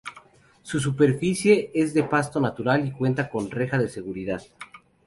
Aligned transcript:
Su 0.63 0.79
superficie 0.79 1.69
es 1.75 1.93
de 1.93 2.01
pasto 2.03 2.41
natural 2.41 2.87
y 2.87 2.91
cuenta 2.91 3.29
con 3.29 3.51
reja 3.51 3.77
de 3.77 3.87
seguridad. 3.87 4.41